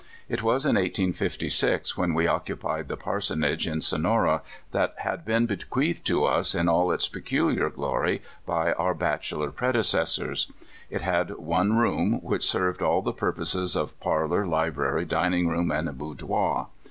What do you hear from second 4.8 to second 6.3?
had been bequeathed to